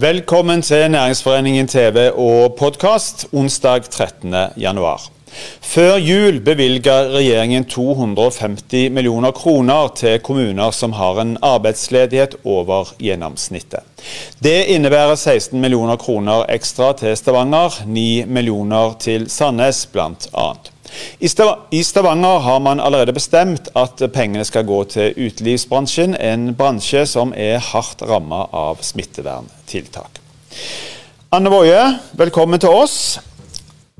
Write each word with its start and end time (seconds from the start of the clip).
Velkommen 0.00 0.62
til 0.62 0.90
Næringsforeningen 0.90 1.66
TV 1.68 2.06
og 2.14 2.54
podkast 2.56 3.26
onsdag 3.32 3.82
13. 3.90 4.34
januar. 4.56 5.02
Før 5.60 5.98
jul 6.00 6.38
bevilga 6.40 6.94
regjeringen 7.12 7.66
250 7.68 8.94
millioner 8.94 9.34
kroner 9.36 9.92
til 9.98 10.16
kommuner 10.24 10.70
som 10.70 10.94
har 10.96 11.20
en 11.20 11.36
arbeidsledighet 11.42 12.38
over 12.44 12.94
gjennomsnittet. 13.02 13.84
Det 14.40 14.70
innebærer 14.72 15.14
16 15.14 15.60
millioner 15.60 16.00
kroner 16.00 16.46
ekstra 16.48 16.94
til 16.96 17.16
Stavanger, 17.16 17.82
9 17.86 18.24
millioner 18.24 18.96
til 19.04 19.28
Sandnes 19.30 19.84
bl.a. 19.92 20.48
I 21.20 21.82
Stavanger 21.82 22.38
har 22.38 22.60
man 22.60 22.80
allerede 22.80 23.12
bestemt 23.12 23.68
at 23.78 24.02
pengene 24.14 24.44
skal 24.44 24.66
gå 24.66 24.82
til 24.90 25.14
utelivsbransjen, 25.16 26.16
en 26.16 26.54
bransje 26.56 27.06
som 27.06 27.34
er 27.36 27.58
hardt 27.70 28.02
rammet 28.02 28.54
av 28.56 28.82
smitteverntiltak. 28.84 30.20
Anne 31.30 31.52
Woie, 31.52 31.82
velkommen 32.18 32.60
til 32.60 32.72
oss. 32.74 33.20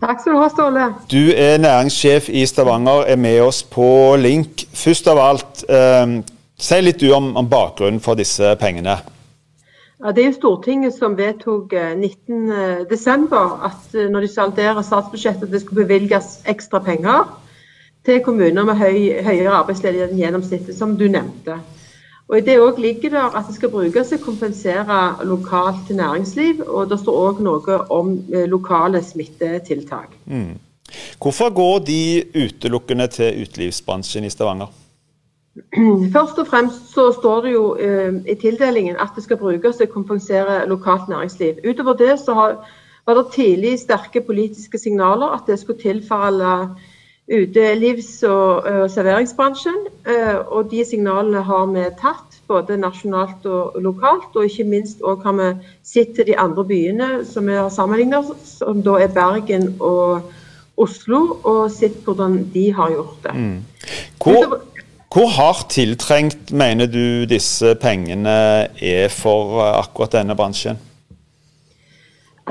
Takk 0.01 0.23
skal 0.23 0.33
du 0.35 0.41
ha, 0.41 0.49
Ståle. 0.49 0.85
Du 1.13 1.31
er 1.37 1.61
næringssjef 1.61 2.31
i 2.33 2.47
Stavanger, 2.49 3.05
er 3.13 3.21
med 3.21 3.41
oss 3.45 3.61
på 3.63 4.17
link. 4.17 4.65
Først 4.73 5.11
av 5.13 5.21
alt, 5.21 5.65
eh, 5.69 6.19
si 6.57 6.81
litt 6.81 7.01
du 7.01 7.11
om, 7.13 7.35
om 7.37 7.49
bakgrunnen 7.49 8.01
for 8.01 8.19
disse 8.19 8.55
pengene. 8.61 8.97
Ja, 10.01 10.13
det 10.17 10.23
er 10.23 10.31
jo 10.31 10.37
Stortinget 10.39 10.95
som 10.97 11.17
vedtok 11.19 11.75
19.12. 11.75 12.89
Eh, 12.89 13.67
at 13.67 13.95
eh, 13.95 14.09
når 14.09 14.25
de 14.25 14.31
salderer 14.33 14.81
statsbudsjettet, 14.83 15.51
det 15.53 15.61
skulle 15.61 15.85
bevilges 15.85 16.39
ekstra 16.49 16.81
penger 16.81 17.29
til 18.09 18.23
kommuner 18.25 18.65
med 18.65 18.81
høy, 18.81 19.11
høyere 19.21 19.59
arbeidsledighet 19.59 20.15
enn 20.15 20.23
gjennomsnittet, 20.23 20.73
som 20.79 20.97
du 20.97 21.05
nevnte. 21.13 21.59
Og 22.31 22.39
I 22.39 22.45
det 22.47 22.57
òg 22.63 22.79
ligger 22.81 23.13
det 23.13 23.27
at 23.27 23.49
det 23.49 23.59
skal 23.59 23.73
brukes 23.75 24.09
til 24.09 24.21
å 24.21 24.25
kompensere 24.25 24.99
lokalt 25.29 25.91
næringsliv. 25.93 26.63
Og 26.65 26.89
det 26.89 27.01
står 27.03 27.23
òg 27.27 27.45
noe 27.45 27.81
om 27.93 28.15
eh, 28.33 28.49
lokale 28.49 29.03
smittetiltak. 29.05 30.17
Mm. 30.25 30.55
Hvorfor 31.21 31.53
går 31.53 31.83
de 31.87 32.03
utelukkende 32.35 33.11
til 33.13 33.43
utelivsbransjen 33.45 34.25
i 34.25 34.33
Stavanger? 34.33 34.71
Først 36.15 36.39
og 36.39 36.47
fremst 36.47 36.93
så 36.95 37.11
står 37.13 37.41
det 37.41 37.53
jo 37.53 37.65
uh, 37.75 38.15
i 38.29 38.35
tildelingen 38.35 38.97
at 39.01 39.17
det 39.17 39.25
skal 39.25 39.41
brukes 39.41 39.77
til 39.77 39.89
å 39.89 39.93
kompensere 39.93 40.63
lokalt 40.69 41.09
næringsliv. 41.09 41.61
Utover 41.65 41.99
det 41.99 42.15
så 42.21 42.35
har, 42.35 42.57
var 43.07 43.19
det 43.19 43.33
tidlig 43.35 43.79
sterke 43.81 44.23
politiske 44.27 44.79
signaler 44.79 45.37
at 45.37 45.47
det 45.47 45.59
skulle 45.61 45.83
tilfalle 45.83 46.55
utelivs- 47.31 48.25
og 48.27 48.67
uh, 48.67 48.87
serveringsbransjen. 48.91 49.79
Uh, 50.09 50.41
og 50.49 50.71
de 50.71 50.85
signalene 50.85 51.43
har 51.47 51.71
vi 51.75 51.87
tatt, 52.01 52.41
både 52.51 52.81
nasjonalt 52.81 53.47
og 53.47 53.79
lokalt. 53.83 54.35
Og 54.35 54.51
ikke 54.51 54.69
minst 54.69 55.03
òg 55.07 55.23
har 55.27 55.39
vi 55.39 55.51
sett 55.87 56.17
til 56.17 56.27
de 56.33 56.39
andre 56.39 56.67
byene 56.67 57.11
som 57.25 57.47
vi 57.47 57.59
har 57.59 57.71
sammenlignet, 57.71 58.35
som 58.45 58.83
da 58.83 58.99
er 58.99 59.15
Bergen 59.15 59.75
og 59.79 60.31
Oslo, 60.81 61.21
og 61.45 61.71
sett 61.71 61.99
hvordan 62.07 62.39
de 62.55 62.71
har 62.73 62.91
gjort 62.95 63.27
det. 63.27 63.35
Mm. 63.37 63.59
Hvor, 64.23 64.61
hvor 65.11 65.27
hardt 65.35 65.73
tiltrengt 65.75 66.53
mener 66.55 66.87
du 66.87 67.25
disse 67.27 67.75
pengene 67.83 68.37
er 68.79 69.09
for 69.11 69.59
eh, 69.59 69.73
akkurat 69.81 70.15
denne 70.15 70.37
bransjen? 70.39 70.79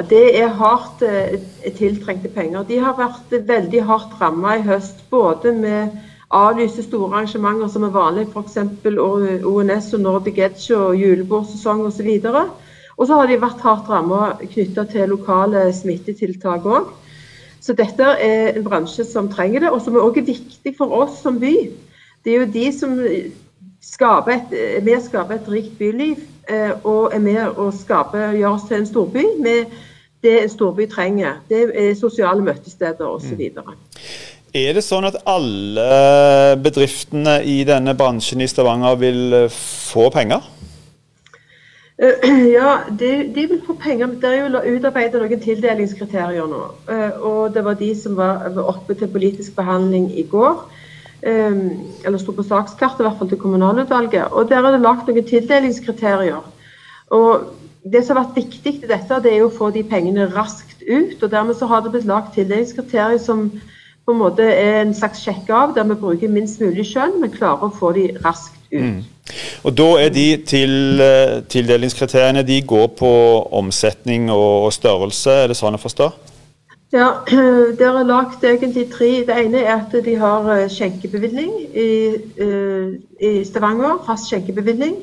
Det 0.09 0.25
er 0.41 0.51
hardt 0.59 1.01
eh, 1.07 1.39
tiltrengte 1.77 2.27
penger. 2.35 2.67
De 2.67 2.81
har 2.83 2.99
vært 2.99 3.31
veldig 3.47 3.85
hardt 3.87 4.19
rammet 4.19 4.59
i 4.59 4.67
høst. 4.67 5.05
Både 5.11 5.55
med 5.55 5.95
avlyse 6.35 6.83
store 6.83 7.09
arrangementer 7.13 7.71
som 7.71 7.87
er 7.87 7.95
vanlig, 7.95 8.27
f.eks. 8.27 8.59
ONS 9.47 9.91
og 9.95 10.03
Nordic 10.03 10.43
Edge 10.43 10.75
og 10.75 10.99
julebordsesong 10.99 11.87
osv. 11.87 12.11
Og 12.99 13.07
så 13.07 13.15
har 13.15 13.31
de 13.31 13.39
vært 13.39 13.63
hardt 13.63 13.87
rammet 13.87 14.43
knytta 14.51 14.83
til 14.91 15.13
lokale 15.15 15.69
smittetiltak 15.75 16.67
òg. 16.67 16.91
Så 17.63 17.75
dette 17.75 18.15
er 18.19 18.51
en 18.51 18.67
bransje 18.67 19.07
som 19.07 19.31
trenger 19.31 19.63
det, 19.63 19.71
og 19.71 19.79
som 19.83 19.95
er 19.95 20.03
også 20.03 20.27
viktig 20.27 20.75
for 20.75 20.91
oss 20.95 21.21
som 21.23 21.39
by. 21.39 21.55
Det 22.29 22.35
er 22.35 22.43
jo 22.43 22.51
de 22.53 22.79
som 22.79 22.91
skaper 23.81 24.35
et, 24.35 24.51
er 24.77 24.83
med 24.85 24.99
å 24.99 25.01
skape 25.01 25.33
et 25.33 25.47
rikt 25.49 25.79
byliv 25.79 26.19
eh, 26.45 26.75
og 26.85 27.15
er 27.15 27.23
med 27.23 27.57
å 27.57 27.71
skape, 27.73 28.19
gjøre 28.37 28.51
oss 28.51 28.67
til 28.69 28.77
en 28.77 28.85
storby 28.85 29.23
med 29.41 29.71
det 30.21 30.35
en 30.43 30.51
storby 30.53 30.85
trenger. 30.91 31.39
Det 31.49 31.63
er 31.73 31.97
sosiale 31.97 32.45
møtesteder 32.45 33.09
osv. 33.09 33.41
Mm. 33.55 33.73
Er 34.61 34.77
det 34.77 34.85
sånn 34.85 35.09
at 35.09 35.17
alle 35.25 35.89
bedriftene 36.61 37.39
i 37.41 37.63
denne 37.65 37.97
bransjen 37.97 38.45
i 38.45 38.51
Stavanger 38.51 39.01
vil 39.01 39.37
eh, 39.39 39.49
få 39.49 40.11
penger? 40.13 40.45
Eh, 41.97 42.29
ja, 42.59 42.83
de, 42.93 43.13
de, 43.33 43.47
vil 43.55 43.63
få 43.65 43.73
penger. 43.81 44.19
Det 44.21 44.35
er 44.35 44.43
jo 44.43 44.77
utarbeidet 44.77 45.17
noen 45.17 45.47
tildelingskriterier 45.49 46.45
nå. 46.45 46.65
Og 47.25 47.55
det 47.57 47.65
var 47.65 47.81
de 47.81 47.95
som 47.97 48.21
var 48.21 48.53
oppe 48.69 48.93
til 49.01 49.09
politisk 49.17 49.57
behandling 49.57 50.11
i 50.13 50.29
går. 50.29 50.67
Ehm, 51.21 51.71
eller 52.05 52.17
sto 52.17 52.31
på 52.31 52.45
sakskartet, 52.47 53.01
i 53.01 53.07
hvert 53.07 53.17
fall 53.19 53.29
til 53.29 53.41
kommunalutvalget. 53.41 54.31
og 54.31 54.49
Der 54.49 54.63
er 54.63 54.71
det 54.71 54.81
lagt 54.81 55.07
noen 55.07 55.25
tildelingskriterier. 55.25 56.43
Og 57.09 57.55
Det 57.91 58.05
som 58.05 58.17
har 58.17 58.25
vært 58.25 58.35
viktig 58.35 58.73
i 58.83 58.87
dette, 58.87 59.21
det 59.23 59.31
er 59.33 59.43
å 59.45 59.51
få 59.55 59.69
de 59.71 59.83
pengene 59.83 60.27
raskt 60.35 60.83
ut. 60.83 61.23
og 61.23 61.31
Dermed 61.31 61.55
så 61.55 61.65
har 61.65 61.81
det 61.81 61.91
blitt 61.91 62.05
lagt 62.05 62.33
tildelingskriterier 62.35 63.17
som 63.17 63.51
på 64.05 64.11
en 64.11 64.19
måte 64.19 64.43
er 64.43 64.81
en 64.81 64.93
slags 64.93 65.23
sjekk 65.23 65.49
av, 65.49 65.75
der 65.75 65.83
vi 65.83 65.95
bruker 65.95 66.27
minst 66.27 66.59
mulig 66.59 66.85
skjønn, 66.85 67.21
men 67.21 67.31
klarer 67.31 67.63
å 67.63 67.71
få 67.71 67.93
de 67.93 68.17
raskt 68.25 68.57
ut. 68.71 68.81
Mm. 68.81 69.03
Og 69.63 69.77
Da 69.77 69.87
er 70.03 70.09
de 70.09 70.37
til, 70.37 71.01
eh, 71.01 71.41
tildelingskriteriene 71.41 72.45
de 72.45 72.61
går 72.61 72.87
på 72.87 73.47
omsetning 73.51 74.29
og 74.29 74.73
størrelse, 74.73 75.43
er 75.43 75.47
det 75.47 75.57
sånn 75.57 75.75
å 75.75 75.79
forstå? 75.79 76.11
Ja, 76.91 77.21
Det 77.77 77.85
er 77.85 78.03
lagt 78.03 78.43
egentlig 78.43 78.87
tre. 78.91 79.11
Det 79.27 79.35
ene 79.37 79.61
er 79.61 79.75
at 79.75 79.93
de 80.05 80.15
har 80.17 80.47
eh, 80.55 80.69
skjenkebevilgning 80.73 81.51
i, 81.77 81.91
eh, 82.41 82.87
i 83.21 83.33
Stavanger. 83.45 83.99
Fast 84.07 84.31
skjenkebevilgning. 84.31 84.95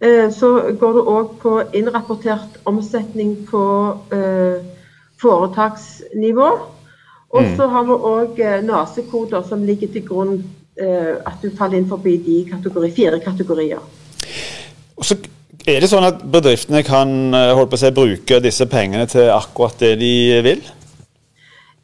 Eh, 0.00 0.30
så 0.32 0.52
går 0.78 0.98
det 0.98 1.08
òg 1.14 1.34
på 1.42 1.56
innrapportert 1.74 2.60
omsetning 2.64 3.40
på 3.50 3.64
foretaksnivå. 5.20 6.50
Og 7.30 7.42
så 7.56 7.66
mm. 7.66 7.74
har 7.74 7.84
vi 7.90 7.98
òg 8.14 8.40
NASE-koder 8.66 9.42
som 9.48 9.66
ligger 9.66 9.90
til 9.92 10.06
grunn 10.06 10.40
at 10.80 11.42
du 11.42 11.50
faller 11.58 11.76
inn 11.76 11.88
forbi 11.90 12.14
de 12.24 12.38
kategori, 12.48 12.88
fire 12.96 13.18
kategorier. 13.20 13.82
Og 14.96 15.04
så 15.04 15.18
er 15.68 15.82
det 15.82 15.90
sånn 15.90 16.06
at 16.06 16.22
bedriftene 16.24 16.80
kan 16.86 17.10
holde 17.34 17.68
på 17.68 17.76
å 17.76 17.80
si, 17.82 17.90
bruke 17.92 18.38
disse 18.40 18.64
pengene 18.70 19.04
til 19.10 19.28
akkurat 19.34 19.76
det 19.82 19.98
de 20.00 20.14
vil? 20.46 20.62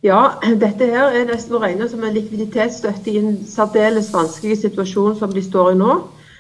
Ja, 0.07 0.37
dette 0.61 0.87
her 0.87 1.15
er 1.17 1.25
nesten 1.27 1.57
å 1.57 1.61
regne 1.63 1.89
som 1.91 2.05
en 2.07 2.15
likviditetsstøtte 2.15 3.11
i 3.11 3.17
en 3.19 3.41
særdeles 3.49 4.13
vanskelig 4.15 4.61
situasjon 4.61 5.17
som 5.19 5.33
de 5.35 5.43
står 5.43 5.73
i 5.73 5.79
nå. 5.81 5.97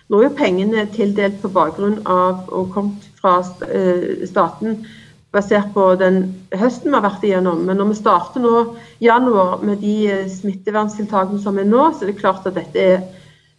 Nå 0.06 0.20
er 0.20 0.28
jo 0.28 0.36
pengene 0.38 0.84
tildelt 0.94 1.40
på 1.42 1.50
bakgrunn 1.50 1.96
av 2.06 2.46
og 2.54 2.68
kommet 2.76 3.08
fra 3.18 3.40
eh, 3.66 4.22
staten 4.28 4.84
basert 5.34 5.72
på 5.74 5.88
den 5.98 6.20
høsten 6.54 6.92
vi 6.92 6.94
har 6.94 7.04
vært 7.08 7.26
igjennom. 7.26 7.64
Men 7.66 7.80
når 7.80 7.90
vi 7.90 7.98
starter 7.98 8.44
nå 8.44 8.54
januar 9.02 9.64
med 9.66 9.82
de 9.82 9.96
eh, 10.14 10.28
smitteverntiltakene 10.30 11.42
som 11.42 11.58
er 11.58 11.66
nå, 11.66 11.88
så 11.90 12.06
er 12.06 12.12
det 12.12 12.20
klart 12.20 12.46
at 12.46 12.54
dette 12.60 12.84
er 12.92 13.00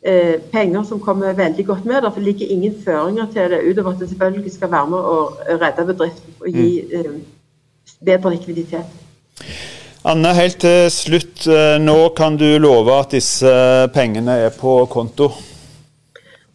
eh, 0.07 0.37
penger 0.53 0.87
som 0.87 1.03
kommer 1.03 1.35
veldig 1.35 1.67
godt 1.67 1.89
med. 1.89 1.99
Derfor 2.07 2.23
ligger 2.23 2.53
ingen 2.55 2.79
føringer 2.85 3.27
til 3.33 3.51
det, 3.51 3.65
utover 3.67 3.91
at 3.91 4.05
det 4.05 4.13
selvfølgelig 4.13 4.55
skal 4.55 4.71
være 4.71 4.93
med 4.95 5.11
å 5.17 5.17
redde 5.65 5.89
bedriften 5.91 6.39
og 6.39 6.61
gi 6.61 6.69
mm. 6.95 7.23
bedre 8.07 8.37
likviditet. 8.37 9.03
Anne, 10.07 10.29
helt 10.37 10.61
til 10.63 10.85
slutt. 10.87 11.41
Eh, 11.51 11.75
nå 11.83 11.95
kan 12.15 12.37
du 12.39 12.45
love 12.63 12.93
at 12.95 13.11
disse 13.11 13.49
pengene 13.91 14.37
er 14.45 14.53
på 14.55 14.77
konto? 14.87 15.27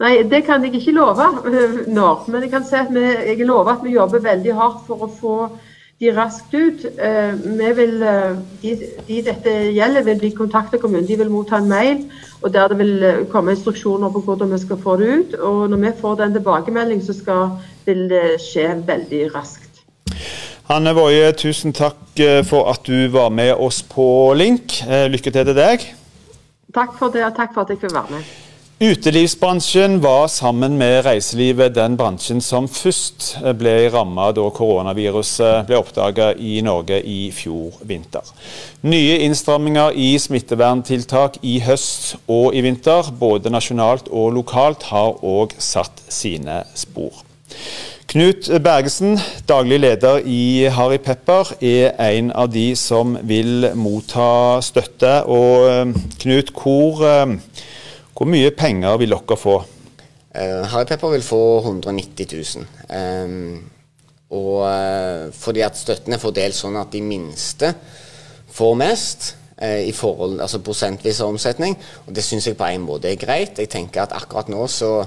Nei, 0.01 0.23
det 0.25 0.41
kan 0.47 0.65
jeg 0.65 0.79
ikke 0.79 0.95
love 0.97 1.27
eh, 1.51 1.75
nå. 1.93 2.07
Men 2.33 2.47
jeg 2.47 2.53
kan 2.55 2.65
si 2.65 2.79
at 2.81 2.89
vi, 2.95 3.03
jeg 3.03 3.45
lover 3.45 3.75
at 3.75 3.83
vi 3.85 3.93
jobber 3.93 4.25
veldig 4.25 4.55
hardt 4.57 4.87
for 4.87 5.05
å 5.05 5.11
få 5.19 5.35
de 6.01 6.15
raskt 6.17 6.57
ut. 6.57 6.87
Eh, 6.97 7.35
vi 7.61 7.75
vil, 7.77 7.93
de, 8.63 8.73
de 9.11 9.19
dette 9.27 9.57
gjelder, 9.77 10.07
vil 10.07 10.23
bli 10.23 10.31
kontakta 10.39 10.81
kommunen. 10.81 11.11
De 11.11 11.19
vil 11.21 11.35
motta 11.35 11.61
en 11.61 11.69
mail 11.69 12.07
og 12.41 12.55
der 12.55 12.73
det 12.73 12.79
vil 12.81 13.27
komme 13.35 13.53
instruksjoner 13.53 14.15
på 14.15 14.23
hvordan 14.25 14.55
vi 14.55 14.63
skal 14.65 14.81
få 14.81 14.97
det 14.97 15.11
ut. 15.13 15.37
Og 15.45 15.67
når 15.75 15.85
vi 15.85 15.93
får 16.01 16.17
den 16.23 16.39
tilbakemeldingen, 16.39 17.05
så 17.05 17.19
skal, 17.21 17.53
vil 17.85 18.09
det 18.09 18.41
skje 18.49 18.71
veldig 18.89 19.27
raskt. 19.37 19.62
Hanne 20.71 20.95
Woie, 20.95 21.33
tusen 21.35 21.75
takk 21.75 22.21
eh, 22.23 22.45
for 22.47 22.71
at 22.71 22.87
du 22.87 23.09
var 23.11 23.33
med 23.35 23.57
oss 23.59 23.83
på 23.83 24.05
link. 24.39 24.79
Eh, 24.87 25.09
lykke 25.11 25.33
til 25.35 25.49
til 25.49 25.59
deg. 25.59 25.89
Takk 26.73 26.95
for 27.01 27.11
det, 27.11 27.25
og 27.27 27.35
takk 27.37 27.51
for 27.55 27.67
at 27.67 27.75
jeg 27.75 27.83
fikk 27.83 27.95
være 27.97 28.15
med. 28.15 28.33
Utelivsbransjen 28.83 30.01
var 30.03 30.27
sammen 30.27 30.75
med 30.79 31.05
reiselivet 31.07 31.75
den 31.75 31.95
bransjen 31.99 32.41
som 32.43 32.65
først 32.67 33.29
ble 33.59 33.75
rammet 33.95 34.35
da 34.39 34.47
koronaviruset 34.55 35.69
ble 35.69 35.79
oppdaget 35.79 36.41
i 36.43 36.57
Norge 36.67 36.99
i 37.07 37.29
fjor 37.35 37.77
vinter. 37.87 38.27
Nye 38.83 39.21
innstramminger 39.27 39.95
i 39.95 40.17
smitteverntiltak 40.19 41.39
i 41.47 41.61
høst 41.63 42.17
og 42.27 42.59
i 42.59 42.65
vinter, 42.67 43.13
både 43.21 43.55
nasjonalt 43.55 44.11
og 44.11 44.35
lokalt, 44.41 44.89
har 44.91 45.15
òg 45.23 45.55
satt 45.63 46.03
sine 46.11 46.65
spor. 46.75 47.23
Knut 48.13 48.51
Bergesen, 48.61 49.15
daglig 49.49 49.79
leder 49.81 50.19
i 50.29 50.67
Harry 50.69 50.99
Pepper, 51.01 51.55
er 51.65 51.95
en 52.13 52.27
av 52.37 52.51
de 52.53 52.75
som 52.77 53.15
vil 53.25 53.71
motta 53.73 54.61
støtte. 54.61 55.15
Og 55.33 55.65
eh, 55.71 55.95
Knut, 56.21 56.53
hvor, 56.53 57.01
eh, 57.09 57.65
hvor 58.13 58.29
mye 58.29 58.53
penger 58.53 59.01
vil 59.01 59.17
dere 59.17 59.41
få? 59.41 59.57
Uh, 60.29 60.61
Harry 60.75 60.91
Pepper 60.93 61.15
vil 61.17 61.25
få 61.25 61.41
190 61.65 62.37
000. 62.37 62.69
Um, 62.93 63.65
og 64.29 65.33
fordi 65.33 65.65
at 65.65 65.81
støtten 65.81 66.13
er 66.13 66.21
fordelt 66.21 66.61
sånn 66.61 66.77
at 66.85 66.93
de 66.93 67.01
minste 67.01 67.73
får 68.53 68.81
mest 68.81 69.35
i 69.57 69.93
forhold, 69.97 70.41
altså 70.45 70.61
prosentvis 70.61 71.25
av 71.25 71.33
omsetning. 71.33 71.81
Og 72.05 72.13
det 72.13 72.25
syns 72.29 72.51
jeg 72.51 72.61
på 72.61 72.69
en 72.69 72.85
måte 72.85 73.09
er 73.09 73.21
greit. 73.21 73.57
Jeg 73.57 73.73
tenker 73.73 74.05
at 74.05 74.17
akkurat 74.21 74.53
nå 74.53 74.67
så 74.69 74.99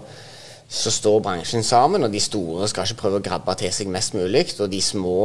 så 0.70 0.92
står 0.92 1.22
bransjen 1.24 1.64
sammen, 1.64 2.04
og 2.04 2.14
de 2.14 2.20
store 2.20 2.68
skal 2.68 2.88
ikke 2.88 3.04
prøve 3.04 3.22
å 3.22 3.26
grabbe 3.26 3.54
til 3.60 3.74
seg 3.74 3.92
mest 3.94 4.16
mulig. 4.18 4.48
Og 4.60 4.72
de 4.72 4.82
små 4.82 5.20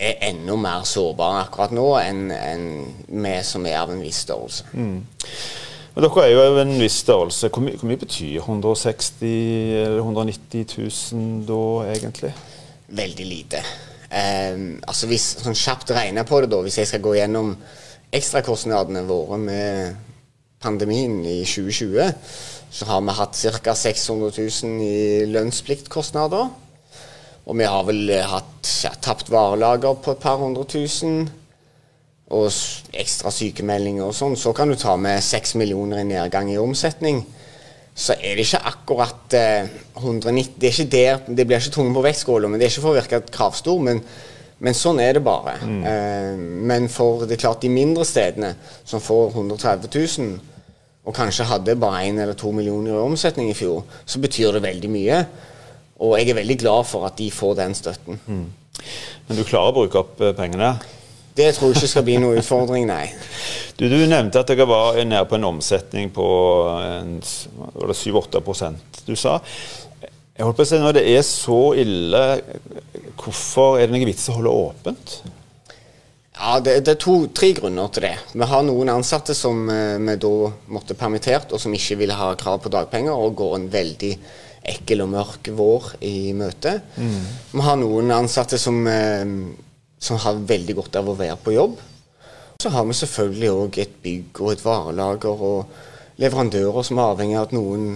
er 0.00 0.20
enda 0.30 0.56
mer 0.56 0.84
sårbare 0.88 1.44
akkurat 1.44 1.74
nå 1.76 1.88
enn 2.00 2.30
en 2.32 2.68
vi 3.08 3.34
som 3.44 3.66
er 3.68 3.80
av 3.82 3.92
en 3.92 4.00
viss 4.00 4.22
størrelse. 4.24 4.68
Mm. 4.72 5.02
Men 5.94 6.06
dere 6.06 6.24
er 6.24 6.30
jo 6.32 6.42
av 6.44 6.58
en 6.62 6.74
viss 6.80 7.00
størrelse. 7.02 7.50
Hvor, 7.50 7.64
my 7.66 7.74
hvor 7.76 7.90
mye 7.90 8.00
betyr 8.00 8.38
160 8.40 9.26
eller 9.82 9.98
190 9.98 10.66
000 10.78 11.42
da, 11.48 11.62
egentlig? 11.92 12.32
Veldig 13.00 13.26
lite. 13.26 13.64
Um, 14.10 14.80
altså 14.90 15.06
hvis 15.10 15.26
sånn 15.42 15.58
kjapt 15.58 15.92
regner 15.94 16.26
på 16.26 16.40
det, 16.42 16.50
da, 16.50 16.62
hvis 16.64 16.80
jeg 16.80 16.88
skal 16.90 17.04
gå 17.04 17.16
gjennom 17.18 17.52
ekstrakostnadene 18.10 19.04
våre 19.06 19.38
med 19.38 20.08
pandemien 20.60 21.20
i 21.24 21.40
2020 21.46 22.08
så 22.70 22.86
har 22.86 23.00
vi 23.02 23.14
hatt 23.18 23.36
ca. 23.64 23.74
600 23.74 24.30
000 24.38 24.82
i 24.86 25.26
lønnspliktkostnader. 25.26 26.50
Og 27.50 27.58
vi 27.58 27.66
har 27.66 27.84
vel 27.88 28.10
eh, 28.14 28.26
hatt 28.30 28.70
ja, 28.84 28.92
tapt 29.02 29.30
varelager 29.32 29.98
på 29.98 30.14
et 30.14 30.22
par 30.22 30.38
hundre 30.38 30.64
tusen. 30.70 31.24
Og 32.30 32.46
ekstra 32.94 33.32
sykemeldinger 33.34 34.06
og 34.06 34.14
sånn. 34.14 34.38
Så 34.38 34.54
kan 34.54 34.70
du 34.70 34.78
ta 34.78 34.94
med 35.00 35.18
6 35.24 35.56
millioner 35.58 36.04
i 36.04 36.06
nedgang 36.06 36.52
i 36.52 36.60
omsetning. 36.62 37.24
Så 37.90 38.14
er 38.14 38.38
det 38.38 38.46
ikke 38.46 38.62
akkurat 38.70 39.34
eh, 39.34 39.66
190 39.98 40.54
Det 40.54 40.68
er 40.68 40.76
ikke 40.76 40.92
der, 40.92 41.24
det 41.26 41.46
blir 41.46 41.58
ikke 41.58 41.74
tvunget 41.74 41.98
på 41.98 42.04
vektskåla, 42.06 42.48
men 42.48 42.60
det 42.60 42.68
er 42.68 42.72
ikke 42.72 42.84
for 42.84 42.94
å 42.94 43.00
virke 43.00 43.20
kravstor. 43.34 43.82
Men, 43.82 44.04
men 44.62 44.78
sånn 44.78 45.02
er 45.02 45.18
det 45.18 45.24
bare. 45.26 45.56
Mm. 45.58 45.82
Eh, 45.90 46.46
men 46.70 46.86
for 46.92 47.26
det 47.26 47.34
er 47.34 47.42
klart 47.48 47.66
de 47.66 47.72
mindre 47.74 48.06
stedene 48.06 48.54
som 48.86 49.02
får 49.02 49.34
130 49.34 49.90
000 49.90 50.38
og 51.04 51.16
kanskje 51.16 51.48
hadde 51.48 51.78
bare 51.80 52.04
én 52.08 52.20
eller 52.20 52.36
to 52.38 52.52
millioner 52.52 52.92
i 52.92 53.02
omsetning 53.02 53.50
i 53.50 53.56
fjor, 53.56 53.84
så 54.04 54.20
betyr 54.20 54.56
det 54.56 54.64
veldig 54.66 54.90
mye. 54.92 55.20
Og 56.00 56.16
jeg 56.18 56.30
er 56.30 56.40
veldig 56.40 56.58
glad 56.60 56.88
for 56.88 57.08
at 57.08 57.16
de 57.18 57.30
får 57.32 57.56
den 57.60 57.74
støtten. 57.76 58.20
Mm. 58.26 58.46
Men 59.28 59.38
du 59.38 59.44
klarer 59.44 59.72
å 59.72 59.76
bruke 59.80 60.00
opp 60.00 60.20
eh, 60.24 60.34
pengene? 60.36 60.74
Det 61.36 61.52
tror 61.56 61.70
jeg 61.70 61.78
ikke 61.78 61.90
skal 61.92 62.04
bli 62.04 62.16
noen 62.20 62.40
utfordring, 62.40 62.88
nei. 62.90 63.06
Du, 63.80 63.86
du, 63.88 63.96
nevnte 64.04 64.42
at 64.42 64.50
dere 64.50 64.66
var 64.68 64.98
nede 65.08 65.24
på 65.24 65.38
en 65.38 65.46
omsetning 65.48 66.10
på 66.12 66.24
7-8 67.24 68.42
du 69.06 69.14
sa. 69.16 69.38
Jeg 70.36 70.44
holdt 70.44 70.58
på 70.58 70.66
å 70.66 70.68
si, 70.68 70.80
Når 70.82 70.98
det 70.98 71.04
er 71.08 71.22
så 71.24 71.60
ille, 71.80 72.20
hvorfor 73.16 73.78
er 73.78 73.88
det 73.88 73.94
noen 73.96 74.10
vits 74.10 74.28
å 74.28 74.36
holde 74.36 74.52
åpent? 74.66 75.14
Ja, 76.40 76.56
det, 76.64 76.78
det, 76.86 76.94
er 76.94 77.00
to, 77.00 77.14
tre 77.36 77.50
grunner 77.52 77.90
til 77.92 78.06
det. 78.06 78.14
Vi 78.32 78.46
har 78.48 78.62
noen 78.64 78.88
ansatte 78.88 79.34
som 79.36 79.66
eh, 79.68 79.98
vi 80.00 80.14
da 80.22 80.34
måtte 80.72 80.96
permittert, 80.96 81.52
og 81.52 81.60
som 81.60 81.74
ikke 81.76 81.98
ville 82.00 82.16
ha 82.16 82.30
krav 82.40 82.62
på 82.64 82.72
dagpenger, 82.72 83.12
og 83.12 83.36
går 83.36 83.58
en 83.58 83.66
veldig 83.72 84.12
ekkel 84.72 85.04
og 85.04 85.10
mørk 85.12 85.50
vår 85.56 85.90
i 86.06 86.32
møte. 86.36 86.78
Mm. 86.96 87.20
Vi 87.52 87.66
har 87.66 87.76
noen 87.80 88.14
ansatte 88.16 88.56
som, 88.60 88.80
eh, 88.88 89.26
som, 90.00 90.20
har 90.24 90.40
veldig 90.48 90.78
godt 90.80 90.96
av 91.02 91.12
å 91.12 91.18
være 91.18 91.36
på 91.44 91.56
jobb. 91.58 91.76
Så 92.60 92.72
har 92.72 92.88
vi 92.88 92.96
selvfølgelig 92.96 93.52
òg 93.52 93.78
et 93.84 94.00
bygg 94.00 94.40
og 94.40 94.54
et 94.54 94.64
varelager 94.64 95.44
og 95.52 95.78
leverandører 96.20 96.88
som 96.88 97.00
er 97.00 97.12
avhengig 97.12 97.36
av 97.36 97.48
at 97.50 97.56
noen 97.56 97.86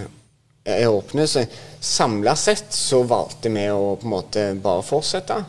er 0.65 0.89
åpne. 0.93 1.25
Så 1.29 1.49
samla 1.81 2.37
sett 2.37 2.73
så 2.77 3.03
valgte 3.09 3.53
vi 3.53 3.71
å 3.73 3.95
på 3.97 4.09
en 4.09 4.17
måte 4.19 4.49
bare 4.61 4.85
fortsette. 4.85 5.41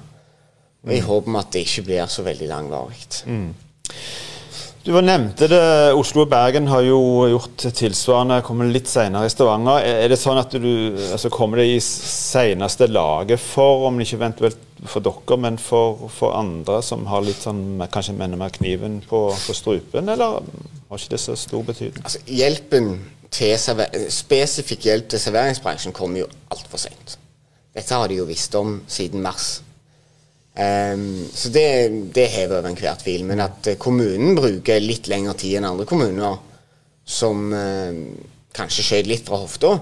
Og 0.86 0.94
i 0.94 1.02
håp 1.02 1.28
om 1.28 1.40
at 1.40 1.52
det 1.54 1.66
ikke 1.66 1.88
blir 1.88 2.08
så 2.12 2.26
veldig 2.26 2.48
langvarig. 2.52 3.02
Mm. 3.26 3.50
Du 4.86 4.92
nevnte 5.02 5.48
det, 5.50 5.60
Oslo 5.98 6.28
og 6.28 6.30
Bergen 6.30 6.68
har 6.70 6.84
jo 6.86 7.00
gjort 7.26 7.64
tilsvarende, 7.74 8.44
kommer 8.46 8.70
litt 8.70 8.86
senere 8.86 9.26
i 9.26 9.32
Stavanger. 9.34 9.82
Er 9.82 10.12
det 10.12 10.20
sånn 10.22 10.38
at 10.38 10.54
du 10.62 10.94
altså 11.10 11.32
kommer 11.34 11.58
det 11.58 11.72
i 11.72 11.80
seneste 11.82 12.86
laget 12.92 13.42
for, 13.42 13.88
om 13.88 13.98
ikke 14.04 14.20
eventuelt 14.20 14.62
for 14.86 15.02
dere, 15.02 15.40
men 15.42 15.58
for, 15.58 16.06
for 16.14 16.38
andre 16.38 16.84
som 16.86 17.08
har 17.10 17.26
litt 17.26 17.42
sånn, 17.42 17.82
kanskje 17.90 18.14
mener 18.20 18.38
mer 18.38 18.54
kniven 18.54 19.00
på, 19.10 19.26
på, 19.34 19.58
strupen, 19.58 20.14
eller 20.14 20.38
har 20.46 21.02
ikke 21.02 21.16
det 21.16 21.24
så 21.24 21.34
stor 21.40 21.66
betydning? 21.66 22.06
Altså, 22.06 22.22
hjelpen 22.30 22.94
til 23.34 23.58
Spesifikk 24.14 24.86
hjelp 24.86 25.10
til 25.10 25.26
serveringsbransjen 25.26 25.98
kommer 25.98 26.28
jo 26.28 26.30
altfor 26.54 26.86
sent. 26.86 27.18
Dette 27.74 27.98
har 27.98 28.06
de 28.08 28.22
jo 28.22 28.30
visst 28.30 28.54
om 28.62 28.84
siden 28.86 29.26
mars. 29.26 29.56
Um, 30.56 31.26
så 31.36 31.50
det, 31.52 31.68
det 32.16 32.30
hever 32.32 32.62
over 32.62 32.70
enhver 32.70 32.96
tvil. 33.02 33.26
Men 33.28 33.44
at 33.44 33.68
uh, 33.68 33.76
kommunen 33.82 34.38
bruker 34.38 34.84
litt 34.84 35.10
lengre 35.12 35.36
tid 35.40 35.60
enn 35.60 35.68
andre 35.68 35.88
kommuner, 35.90 36.38
som 37.06 37.50
uh, 37.52 37.92
kanskje 38.56 38.86
skjøt 38.88 39.10
litt 39.12 39.28
fra 39.28 39.42
hofta, 39.42 39.74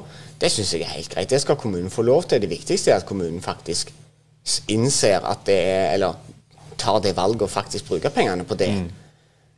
det 0.42 0.50
syns 0.52 0.74
jeg 0.74 0.84
er 0.84 0.96
helt 0.96 1.14
greit. 1.14 1.30
Det 1.30 1.42
skal 1.44 1.60
kommunen 1.62 1.94
få 1.94 2.06
lov 2.06 2.26
til. 2.26 2.42
Det 2.42 2.50
viktigste 2.52 2.92
er 2.92 3.04
at 3.04 3.08
kommunen 3.08 3.44
faktisk 3.44 3.94
innser 4.68 5.24
at 5.24 5.46
det 5.48 5.56
er 5.56 5.94
Eller 5.94 6.18
tar 6.78 7.00
det 7.00 7.14
valget 7.16 7.46
og 7.46 7.52
faktisk 7.54 7.88
bruker 7.88 8.12
pengene 8.12 8.44
på 8.44 8.58
det. 8.60 8.74
Mm. 8.74 8.90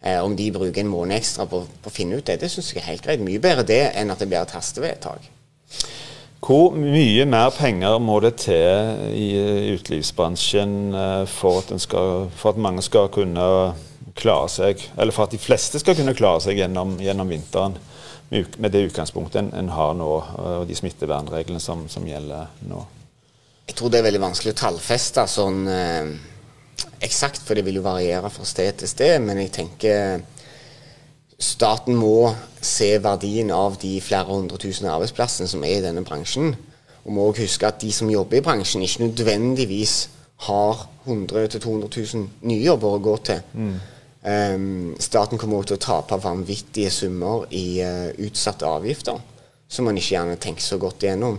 Uh, 0.06 0.20
om 0.22 0.36
de 0.38 0.52
bruker 0.52 0.84
en 0.84 0.92
måned 0.92 1.16
ekstra 1.16 1.48
på, 1.50 1.64
på 1.82 1.90
å 1.90 1.94
finne 1.94 2.20
ut 2.20 2.28
det, 2.28 2.42
det 2.44 2.52
syns 2.52 2.74
jeg 2.76 2.84
er 2.84 2.92
helt 2.92 3.08
greit. 3.08 3.24
Mye 3.24 3.42
bedre 3.42 3.64
det 3.66 3.82
enn 3.96 4.12
at 4.12 4.20
det 4.20 4.28
blir 4.30 4.44
et 4.44 4.54
hastevedtak. 4.54 5.32
Hvor 6.46 6.76
mye 6.78 7.26
mer 7.26 7.50
penger 7.56 7.98
må 7.98 8.20
det 8.22 8.36
til 8.44 9.00
i 9.18 9.30
utelivsbransjen 9.74 10.76
eh, 10.94 11.24
for 11.30 11.64
at, 11.64 11.72
for 11.90 12.52
at, 12.52 12.60
mange 12.62 12.84
skal 12.86 13.10
kunne 13.14 13.48
klare 14.16 14.52
seg, 14.54 14.84
eller 14.94 15.16
for 15.16 15.26
at 15.26 15.34
de 15.34 15.42
fleste 15.42 15.82
skal 15.82 15.98
kunne 15.98 16.14
klare 16.16 16.44
seg 16.46 16.62
gjennom, 16.62 17.00
gjennom 17.02 17.34
vinteren 17.34 17.80
med 18.30 18.72
det 18.74 18.84
utgangspunktet 18.92 19.42
en, 19.42 19.50
en, 19.58 19.72
har 19.74 19.98
nå, 19.98 20.12
og 20.38 20.70
de 20.70 20.78
smittevernreglene 20.78 21.62
som, 21.62 21.86
som, 21.90 22.06
gjelder 22.08 22.48
nå? 22.70 22.84
Jeg 23.66 23.78
tror 23.78 23.92
det 23.94 24.00
er 24.00 24.08
veldig 24.08 24.24
vanskelig 24.24 24.54
å 24.54 24.60
tallfeste 24.60 25.26
sånn 25.30 25.66
eh, 25.72 26.14
eksakt, 27.06 27.42
for 27.42 27.58
det 27.58 27.66
vil 27.66 27.80
jo 27.80 27.86
variere 27.86 28.30
fra 28.34 28.46
sted 28.46 28.82
til 28.82 28.90
sted. 28.90 29.18
Men 29.26 29.42
jeg 29.42 29.54
tenker 29.56 30.22
staten 31.40 31.96
må 31.96 32.34
se 32.64 32.96
verdien 33.04 33.52
av 33.52 33.78
de 33.82 33.98
flere 34.02 34.30
hundre 34.32 34.60
tusen 34.62 34.88
arbeidsplassene 34.90 35.50
som 35.52 35.64
er 35.68 35.80
i 35.80 35.86
denne 35.86 36.06
bransjen. 36.06 36.56
Og 37.06 37.14
må 37.14 37.28
også 37.30 37.46
huske 37.46 37.68
at 37.68 37.82
de 37.82 37.92
som 37.94 38.10
jobber 38.10 38.40
i 38.40 38.46
bransjen, 38.46 38.82
ikke 38.82 39.06
nødvendigvis 39.06 40.10
har 40.48 40.88
100 41.06 41.46
000-200 41.46 42.16
000 42.16 42.30
nye 42.50 42.64
jobber 42.66 42.96
å 42.96 43.04
gå 43.04 43.18
til. 43.30 43.44
Mm. 43.54 43.76
Um, 44.26 44.96
staten 45.00 45.38
kommer 45.38 45.60
også 45.60 45.76
til 45.76 45.78
å 45.78 45.84
tape 45.86 46.18
vanvittige 46.24 46.90
summer 46.90 47.46
i 47.54 47.78
uh, 47.86 48.10
utsatte 48.26 48.66
avgifter, 48.66 49.20
som 49.70 49.86
man 49.86 50.00
ikke 50.02 50.16
gjerne 50.16 50.40
tenker 50.42 50.66
så 50.66 50.80
godt 50.82 51.06
igjennom. 51.06 51.38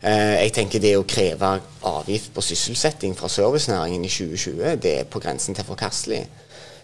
Uh, 0.00 0.36
jeg 0.38 0.52
tenker 0.54 0.82
det 0.84 0.94
å 0.96 1.08
kreve 1.10 1.56
avgift 1.90 2.30
på 2.36 2.44
sysselsetting 2.44 3.16
fra 3.18 3.28
servicenæringen 3.28 4.06
i 4.06 4.12
2020, 4.12 4.78
det 4.78 4.94
er 5.00 5.10
på 5.10 5.22
grensen 5.22 5.58
til 5.58 5.66
forkastelig. 5.66 6.22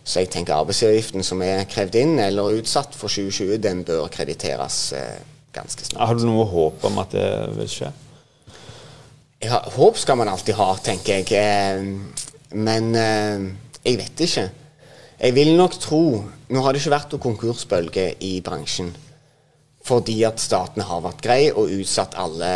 Så 0.06 0.22
jeg 0.22 0.30
tenker 0.30 0.54
arbeidsgiveravgiften 0.54 1.24
som 1.26 1.40
er 1.42 1.64
krevd 1.70 1.96
inn 1.98 2.18
eller 2.22 2.60
utsatt 2.60 2.94
for 2.94 3.10
2020, 3.10 3.56
den 3.62 3.82
bør 3.86 4.06
krediteres 4.12 4.92
eh, 4.94 5.16
ganske 5.56 5.88
snart. 5.88 6.04
Har 6.06 6.18
du 6.18 6.26
noe 6.28 6.44
håp 6.46 6.84
om 6.86 7.00
at 7.02 7.16
det 7.16 7.30
vil 7.56 7.70
skje? 7.72 7.90
Ja, 9.42 9.58
håp 9.74 9.98
skal 9.98 10.20
man 10.20 10.30
alltid 10.30 10.54
ha, 10.60 10.68
tenker 10.78 11.18
jeg. 11.18 11.32
Eh, 11.34 12.54
men 12.54 12.94
eh, 12.94 13.48
jeg 13.82 13.98
vet 13.98 14.22
ikke. 14.28 14.46
Jeg 15.16 15.32
vil 15.32 15.54
nok 15.56 15.78
tro 15.80 16.04
Nå 16.52 16.60
har 16.62 16.74
det 16.74 16.78
ikke 16.82 16.92
vært 16.92 17.14
noen 17.14 17.22
konkursbølge 17.24 18.02
i 18.22 18.36
bransjen 18.44 18.92
fordi 19.86 20.16
at 20.26 20.40
staten 20.42 20.82
har 20.82 21.02
vært 21.04 21.20
grei 21.22 21.42
og 21.52 21.70
utsatt, 21.70 22.16
alle, 22.18 22.48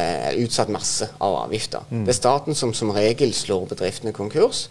utsatt 0.42 0.70
masse 0.74 1.06
av 1.22 1.36
avgifter. 1.44 1.84
Mm. 1.86 2.00
Det 2.02 2.10
er 2.10 2.16
staten 2.18 2.58
som 2.58 2.72
som 2.74 2.90
regel 2.94 3.30
slår 3.34 3.68
bedriftene 3.70 4.10
konkurs 4.14 4.64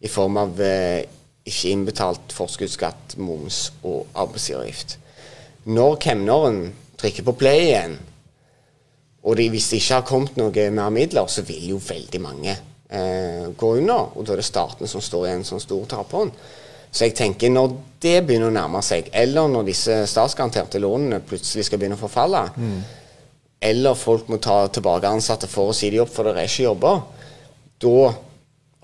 i 0.00 0.08
form 0.08 0.38
av 0.40 0.60
eh, 0.64 1.04
ikke 1.50 1.72
innbetalt 1.72 2.34
forskuddsskatt, 2.36 3.16
moms 3.20 3.68
og 3.82 4.06
arbeidsgiveravgift. 4.18 4.98
Når 5.68 5.98
kemneren 6.02 6.62
trykker 6.98 7.26
på 7.26 7.36
play 7.40 7.66
igjen, 7.66 7.98
og 9.28 9.36
de, 9.36 9.48
hvis 9.52 9.68
det 9.70 9.82
ikke 9.82 9.98
har 9.98 10.06
kommet 10.08 10.38
noe 10.38 10.70
mer 10.72 10.94
midler, 10.94 11.26
så 11.28 11.42
vil 11.46 11.74
jo 11.74 11.80
veldig 11.82 12.20
mange 12.22 12.54
eh, 12.54 13.48
gå 13.56 13.72
under. 13.80 14.14
Og 14.14 14.24
da 14.24 14.34
er 14.34 14.40
det 14.40 14.46
staten 14.48 14.88
som 14.88 15.02
står 15.04 15.26
i 15.26 15.34
en 15.34 15.44
sånn 15.46 15.62
stor 15.62 15.84
taperen. 15.90 16.32
Så 16.88 17.04
jeg 17.04 17.16
tenker 17.18 17.52
når 17.52 17.74
det 18.00 18.14
begynner 18.24 18.48
å 18.48 18.54
nærme 18.54 18.80
seg, 18.84 19.10
eller 19.12 19.50
når 19.52 19.66
disse 19.68 19.98
statsgaranterte 20.08 20.80
lånene 20.80 21.20
plutselig 21.26 21.66
skal 21.68 21.80
begynne 21.80 21.98
å 21.98 22.00
forfalle, 22.00 22.46
mm. 22.56 22.78
eller 23.68 23.98
folk 23.98 24.30
må 24.32 24.38
ta 24.40 24.62
tilbake 24.72 25.10
ansatte 25.10 25.50
for 25.50 25.72
å 25.72 25.76
si 25.76 25.90
de 25.92 26.00
opp, 26.00 26.14
for 26.14 26.24
det 26.24 26.38
er 26.38 26.48
ikke 26.48 26.70
jobber, 26.70 27.02
da 27.84 27.98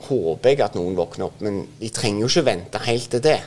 håper 0.09 0.53
jeg 0.53 0.65
at 0.65 0.79
noen 0.79 0.97
våkner 0.99 1.29
opp. 1.29 1.43
Men 1.45 1.65
de 1.81 1.91
trenger 1.95 2.25
jo 2.25 2.31
ikke 2.33 2.49
vente 2.51 2.81
helt 2.87 3.11
til 3.15 3.23
det. 3.25 3.39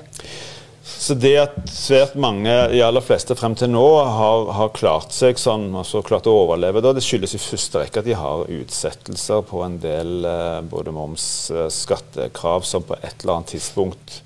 Så 0.87 1.17
det 1.19 1.33
at 1.41 1.55
svært 1.67 2.15
mange, 2.15 2.51
de 2.71 2.79
aller 2.81 3.03
fleste 3.03 3.35
frem 3.35 3.57
til 3.59 3.69
nå, 3.73 3.83
har, 4.07 4.51
har 4.55 4.71
klart 4.75 5.11
seg 5.13 5.39
sånn, 5.39 5.67
altså 5.75 5.99
klart 6.05 6.29
å 6.31 6.35
overleve, 6.45 6.79
da, 6.81 6.93
det 6.95 7.03
skyldes 7.03 7.35
i 7.35 7.41
første 7.43 7.81
rekke 7.83 7.99
at 8.01 8.07
de 8.07 8.15
har 8.15 8.47
utsettelser 8.47 9.43
på 9.49 9.65
en 9.65 9.75
del 9.83 10.23
eh, 10.25 10.61
både 10.71 10.95
moms, 10.95 11.27
eh, 11.51 11.67
skattekrav, 11.73 12.63
som 12.65 12.87
på 12.87 12.95
et 13.01 13.19
eller 13.19 13.35
annet 13.35 13.51
tidspunkt 13.57 14.21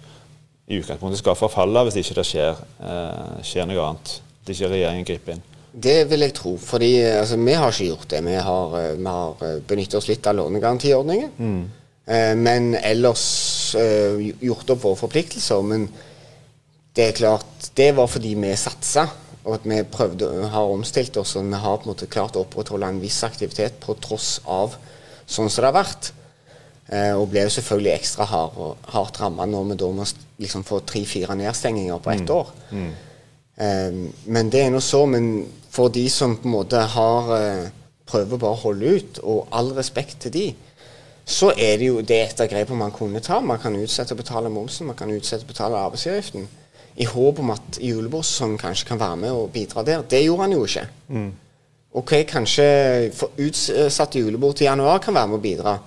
i 0.72 0.80
utgangspunktet 0.80 1.20
skal 1.20 1.40
forfalle 1.40 1.84
hvis 1.88 2.00
ikke 2.04 2.20
det 2.22 2.28
skjer, 2.30 2.62
eh, 2.86 3.40
skjer 3.46 3.68
noe 3.68 3.88
annet. 3.90 4.20
Hvis 4.46 4.62
ikke 4.62 4.72
regjeringen 4.76 5.08
griper 5.08 5.36
inn. 5.36 5.44
Det 5.72 5.98
vil 6.10 6.26
jeg 6.26 6.34
tro. 6.36 6.58
fordi 6.58 6.92
altså, 7.06 7.38
vi 7.38 7.54
har 7.54 7.72
ikke 7.72 7.90
gjort 7.90 8.10
det. 8.10 8.24
Vi 8.26 8.36
har, 8.36 8.80
eh, 8.80 8.96
vi 8.98 9.06
har 9.06 9.46
eh, 9.48 9.60
benyttet 9.68 9.96
oss 9.96 10.08
litt 10.08 10.28
av 10.28 10.36
lånegarantiordningen. 10.36 11.32
Mm. 11.38 11.72
Eh, 12.06 12.36
men 12.36 12.76
ellers 12.76 13.76
eh, 13.76 14.32
gjort 14.42 14.70
opp 14.74 14.86
våre 14.86 15.00
forpliktelser. 15.00 15.66
Men 15.66 15.88
det 16.96 17.08
er 17.08 17.20
klart, 17.20 17.68
det 17.78 17.92
var 17.98 18.10
fordi 18.12 18.34
vi 18.40 18.54
satsa, 18.60 19.08
og 19.42 19.58
at 19.58 19.68
vi 19.68 19.82
prøvde, 19.90 20.30
har 20.54 20.74
omstilt 20.74 21.18
oss. 21.22 21.36
Og 21.40 21.46
vi 21.48 21.62
har 21.66 21.78
på 21.78 21.88
en 21.88 21.94
måte 21.94 22.10
klart 22.12 22.38
å 22.38 22.46
opprettholde 22.46 22.90
en 22.90 23.04
viss 23.04 23.22
aktivitet 23.28 23.80
på 23.84 23.98
tross 24.02 24.40
av 24.46 24.76
sånn 25.26 25.50
som 25.50 25.64
det 25.64 25.70
har 25.70 25.78
vært. 25.78 26.12
Eh, 26.92 27.14
og 27.16 27.30
ble 27.32 27.46
jo 27.46 27.54
selvfølgelig 27.56 27.94
ekstra 27.94 28.28
hard, 28.28 28.58
hardt 28.92 29.22
ramma 29.22 29.48
når 29.48 29.70
vi 29.70 29.80
da 29.80 29.92
må 29.96 30.08
liksom 30.42 30.66
få 30.68 30.82
tre-fire 30.84 31.38
nedstenginger 31.40 32.02
på 32.04 32.12
ett 32.12 32.28
mm. 32.28 32.36
år. 32.36 32.54
Mm. 32.72 32.92
Men 34.34 34.48
det 34.50 34.64
er 34.64 34.72
nå 34.74 34.80
så. 34.82 35.04
Men 35.06 35.44
for 35.70 35.92
de 35.94 36.08
som 36.10 36.34
på 36.40 36.48
en 36.50 36.54
måte 36.56 36.80
har 36.96 37.28
prøver 38.10 38.40
bare 38.42 38.58
å 38.58 38.62
holde 38.64 38.94
ut, 38.98 39.20
og 39.22 39.52
all 39.56 39.70
respekt 39.78 40.18
til 40.26 40.34
de, 40.34 40.46
så 41.32 41.52
er 41.56 41.78
det 41.80 41.88
jo 41.88 42.02
det 42.04 42.18
et 42.22 42.42
av 42.44 42.50
grepene 42.52 42.80
man 42.82 42.94
kunne 42.96 43.22
ta. 43.24 43.40
Man 43.40 43.60
kan 43.62 43.76
utsette 43.80 44.16
å 44.16 44.20
betale 44.20 44.52
momsen, 44.52 44.90
man 44.90 44.98
kan 45.00 45.12
utsette 45.14 45.48
å 45.48 45.52
betale 45.52 45.80
arbeidsgiveravgiften 45.80 46.48
i 47.00 47.08
håp 47.08 47.40
om 47.40 47.54
at 47.54 47.80
julebordsesongen 47.80 48.60
kanskje 48.60 48.90
kan 48.90 49.00
være 49.00 49.20
med 49.24 49.32
og 49.32 49.52
bidra 49.54 49.84
der. 49.88 50.04
Det 50.04 50.24
gjorde 50.26 50.48
han 50.48 50.56
jo 50.56 50.66
ikke. 50.68 50.88
Mm. 51.08 51.30
Ok, 52.02 52.14
kanskje 52.28 52.66
utsatt 53.38 54.16
julebord 54.16 54.56
til 54.60 54.70
januar 54.70 55.00
kan 55.04 55.16
være 55.16 55.32
med 55.32 55.40
å 55.40 55.44
bidra. 55.44 55.78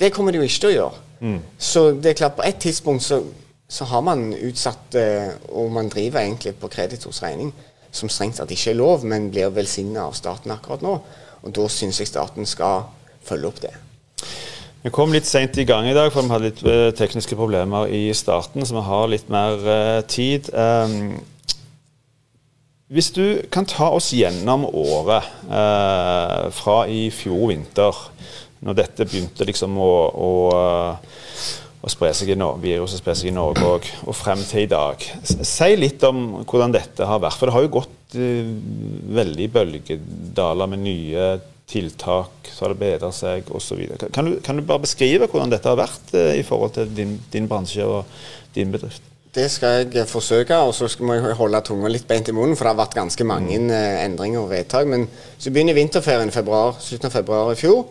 Det 0.00 0.12
kommer 0.12 0.32
de 0.32 0.40
jo 0.40 0.48
ikke 0.48 0.60
til 0.64 0.70
å 0.70 0.76
gjøre. 0.76 1.04
Mm. 1.22 1.38
Så 1.58 1.84
det 1.92 2.12
er 2.12 2.18
klart, 2.22 2.36
på 2.36 2.46
et 2.46 2.60
tidspunkt 2.60 3.04
så, 3.04 3.20
så 3.68 3.86
har 3.88 4.04
man 4.04 4.32
utsatt, 4.34 4.96
eh, 4.98 5.30
og 5.52 5.70
man 5.72 5.88
driver 5.92 6.20
egentlig 6.20 6.54
på 6.60 6.72
kreditors 6.72 7.22
regning, 7.24 7.52
som 7.92 8.08
strengt 8.08 8.40
tatt 8.40 8.52
ikke 8.52 8.72
er 8.72 8.80
lov, 8.80 9.04
men 9.04 9.30
blir 9.32 9.52
velsigna 9.52 10.06
av 10.08 10.16
staten 10.18 10.52
akkurat 10.52 10.84
nå. 10.84 10.98
Og 11.42 11.56
da 11.56 11.68
syns 11.68 12.00
jeg 12.00 12.10
staten 12.10 12.48
skal 12.48 12.86
følge 13.24 13.52
opp 13.52 13.60
det. 13.62 13.74
Vi 14.82 14.90
kom 14.90 15.12
litt 15.14 15.28
seint 15.30 15.54
i 15.62 15.62
gang 15.62 15.86
i 15.86 15.94
dag, 15.94 16.08
for 16.10 16.26
vi 16.26 16.32
hadde 16.34 16.48
litt 16.48 16.62
uh, 16.66 16.88
tekniske 16.98 17.36
problemer 17.38 17.86
i 17.94 18.08
starten, 18.18 18.64
så 18.66 18.74
vi 18.74 18.82
har 18.88 19.12
litt 19.12 19.28
mer 19.30 19.60
uh, 19.62 20.00
tid. 20.10 20.48
Um, 20.50 21.20
hvis 22.90 23.12
du 23.14 23.24
kan 23.54 23.68
ta 23.70 23.92
oss 23.94 24.10
gjennom 24.10 24.66
året 24.66 25.28
uh, 25.46 26.50
fra 26.50 26.80
i 26.90 27.04
fjor 27.14 27.52
vinter, 27.52 28.00
når 28.66 28.78
dette 28.80 29.06
begynte 29.06 29.46
liksom 29.46 29.78
å, 29.78 29.92
å, 30.10 30.32
å 31.78 31.94
spre 31.94 32.10
seg 32.18 32.34
i 32.34 32.38
Norge, 32.42 32.64
viruset 32.66 32.98
spre 32.98 33.14
seg 33.18 33.30
i 33.30 33.36
Norge 33.38 33.62
og, 33.62 33.86
og, 34.02 34.18
frem 34.18 34.42
til 34.50 34.64
i 34.66 34.70
dag. 34.70 35.06
Si 35.22 35.70
litt 35.78 36.02
om 36.10 36.42
hvordan 36.42 36.74
dette 36.74 37.06
har 37.06 37.22
vært. 37.22 37.38
For 37.38 37.46
det 37.46 37.54
har 37.54 37.66
jo 37.68 37.74
gått 37.78 38.18
veldig 39.22 39.48
bølgedaler 39.54 40.74
med 40.74 40.82
nye 40.90 41.30
tiltak, 41.38 41.51
så 41.72 42.64
har 42.64 42.72
det 42.72 42.80
bedra 42.80 43.08
seg 43.14 43.48
osv. 43.50 43.80
Kan, 44.12 44.28
du, 44.28 44.40
kan 44.44 44.58
du 44.58 44.64
bare 44.66 44.84
beskrive 44.84 45.28
hvordan 45.30 45.52
dette 45.52 45.68
har 45.70 45.78
vært 45.80 46.12
eh, 46.14 46.36
i 46.40 46.44
forhold 46.46 46.74
til 46.76 46.92
din, 46.94 47.16
din, 47.32 47.48
bransje 47.48 47.84
og 47.84 48.04
din 48.54 48.72
bedrift? 48.72 49.02
Det 49.32 49.46
skal 49.48 49.88
jeg 49.88 50.08
forsøke, 50.10 50.58
og 50.60 50.74
så 50.76 50.90
må 51.00 51.16
jeg 51.16 51.38
holde 51.38 51.62
tunga 51.64 51.88
litt 51.88 52.04
beint 52.08 52.28
i 52.28 52.34
munnen, 52.36 52.52
for 52.56 52.68
det 52.68 52.74
har 52.74 52.82
vært 52.82 52.98
ganske 52.98 53.24
mange 53.24 53.56
mm. 53.56 53.70
eh, 53.72 54.02
endringer 54.04 54.42
og 54.42 54.50
vedtak. 54.52 54.88
Men 54.88 55.06
så 55.38 55.50
begynner 55.50 55.78
vinterferien 55.78 56.28
i 56.28 56.34
februar, 56.34 56.76
slutten 56.80 57.08
av 57.08 57.16
februar 57.16 57.54
i 57.54 57.58
fjor. 57.58 57.86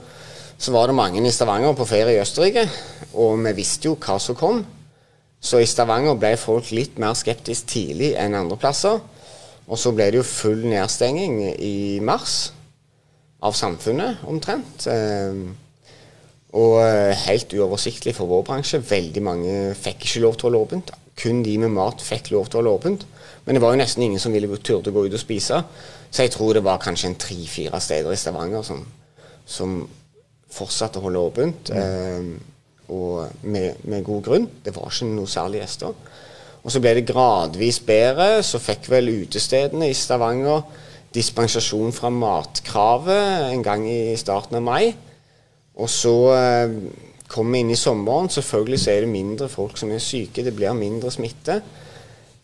Så 0.62 0.74
var 0.76 0.88
det 0.88 0.98
mange 1.00 1.24
i 1.26 1.34
Stavanger 1.34 1.74
på 1.74 1.90
ferie 1.90 2.20
i 2.20 2.22
Østerrike, 2.22 2.68
og 3.18 3.42
vi 3.48 3.56
visste 3.58 3.90
jo 3.90 3.98
hva 3.98 4.20
som 4.22 4.38
kom. 4.38 4.62
Så 5.42 5.58
i 5.58 5.66
Stavanger 5.66 6.20
ble 6.22 6.36
folk 6.38 6.70
litt 6.70 7.02
mer 7.02 7.18
skeptiske 7.18 7.72
tidlig 7.74 8.14
enn 8.22 8.38
andre 8.38 8.60
plasser. 8.62 9.02
Og 9.66 9.80
så 9.80 9.90
ble 9.96 10.12
det 10.12 10.20
jo 10.20 10.28
full 10.28 10.62
nedstenging 10.70 11.40
i 11.58 11.98
mars 12.06 12.52
av 13.42 13.58
samfunnet, 13.58 14.22
omtrent. 14.30 14.88
Eh, 14.92 15.44
og 16.52 16.76
eh, 16.84 17.14
helt 17.28 17.54
uoversiktlig 17.56 18.14
for 18.18 18.30
vår 18.30 18.44
bransje. 18.48 18.82
Veldig 18.84 19.24
mange 19.24 19.56
fikk 19.78 20.06
ikke 20.06 20.24
lov 20.26 20.38
til 20.38 20.48
å 20.48 20.50
holde 20.50 20.64
åpent. 20.66 20.94
Kun 21.22 21.42
de 21.46 21.56
med 21.62 21.74
mat 21.74 22.04
fikk 22.04 22.32
lov 22.34 22.50
til 22.50 22.60
å 22.60 22.62
holde 22.62 22.76
åpent. 22.80 23.08
Men 23.46 23.58
det 23.58 23.64
var 23.64 23.74
jo 23.74 23.82
nesten 23.82 24.06
ingen 24.06 24.22
som 24.22 24.34
ville 24.36 24.50
turde 24.62 24.94
gå 24.94 25.06
ut 25.08 25.16
og 25.18 25.22
spise. 25.22 25.62
Så 26.12 26.26
jeg 26.26 26.34
tror 26.36 26.54
det 26.54 26.66
var 26.66 26.82
kanskje 26.84 27.12
en 27.12 27.20
tre-fire 27.20 27.80
steder 27.82 28.14
i 28.14 28.20
Stavanger 28.20 28.66
som, 28.68 28.84
som 29.48 29.80
fortsatte 30.52 31.00
å 31.00 31.06
holde 31.08 31.26
åpent. 31.32 31.72
Mm. 31.72 31.82
Eh, 31.82 32.48
og 32.92 33.44
med, 33.48 33.80
med, 33.88 34.04
god 34.04 34.26
grunn. 34.26 34.50
Det 34.66 34.76
var 34.76 34.92
ikke 34.92 35.08
noe 35.08 35.32
særlig 35.32 35.62
gjester. 35.62 35.96
Og 36.62 36.74
så 36.74 36.82
ble 36.84 36.98
det 36.98 37.08
gradvis 37.08 37.80
bedre. 37.88 38.42
Så 38.44 38.60
fikk 38.62 38.92
vel 38.92 39.14
utestedene 39.24 39.88
i 39.90 39.98
Stavanger 39.98 40.66
dispensasjon 41.16 41.92
fra 41.96 42.12
matkravet 42.14 43.52
en 43.52 43.64
gang 43.66 43.88
i 43.90 44.18
starten 44.20 44.60
av 44.60 44.66
mai. 44.66 44.92
Og 45.82 45.90
så 45.92 46.16
eh, 46.36 46.76
kommer 47.32 47.58
vi 47.58 47.64
inn 47.66 47.74
i 47.74 47.80
sommeren. 47.80 48.30
Selvfølgelig 48.32 48.82
så 48.84 48.92
er 48.94 49.06
det 49.06 49.14
mindre 49.14 49.50
folk 49.52 49.80
som 49.80 49.92
er 49.92 50.04
syke. 50.04 50.44
Det 50.46 50.56
blir 50.56 50.76
mindre 50.78 51.12
smitte. 51.14 51.62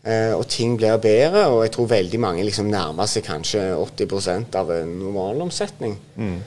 Eh, 0.04 0.32
og 0.34 0.46
ting 0.50 0.76
blir 0.78 0.96
bedre. 1.02 1.46
Og 1.52 1.62
jeg 1.64 1.74
tror 1.76 1.92
veldig 1.92 2.20
mange 2.22 2.46
liksom 2.46 2.70
nærmer 2.72 3.08
seg 3.10 3.26
kanskje 3.28 3.70
80% 3.76 4.58
av 4.60 4.72
en 4.76 4.96
normalomsetning. 5.02 5.98
Mm. 6.16 6.38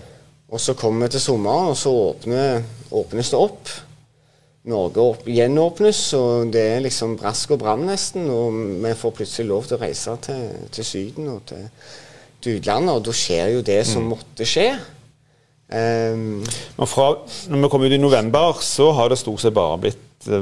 Og 0.52 0.60
så 0.60 0.76
kommer 0.76 1.08
vi 1.08 1.16
til 1.16 1.24
sommeren, 1.24 1.72
og 1.72 1.78
så 1.80 1.94
åpner, 1.96 2.64
åpnes 2.92 3.32
det 3.32 3.40
opp. 3.40 3.70
Norge 4.72 5.02
opp, 5.02 5.24
gjenåpnes, 5.26 6.00
og 6.14 6.52
det 6.54 6.62
er 6.76 6.84
liksom 6.84 7.16
brask 7.18 7.56
og 7.56 7.64
bram 7.64 7.86
nesten. 7.88 8.28
Og 8.30 8.60
vi 8.84 8.94
får 8.98 9.16
plutselig 9.18 9.48
lov 9.50 9.66
til 9.66 9.80
å 9.80 9.82
reise 9.82 10.18
til, 10.28 10.44
til 10.76 10.86
Syden 10.86 11.32
og 11.32 11.46
til 11.50 11.70
til 12.44 12.60
utlandet, 12.60 12.96
og 12.96 13.06
da 13.06 13.16
skjer 13.16 13.56
jo 13.56 13.64
det 13.66 13.82
som 13.90 14.06
mm. 14.06 14.12
måtte 14.16 14.48
skje. 14.50 14.68
Um, 15.72 16.42
Men 16.76 16.90
fra 16.90 17.14
når 17.48 17.62
vi 17.64 17.70
kom 17.72 17.86
ut 17.86 17.96
i 17.96 18.02
november, 18.02 18.60
så 18.60 18.90
har 18.98 19.12
det 19.12 19.22
stort 19.22 19.44
sett 19.44 19.56
bare 19.56 19.80
blitt 19.86 20.28
uh, 20.28 20.42